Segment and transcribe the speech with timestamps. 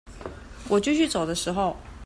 [0.67, 1.77] 我繼續走的時候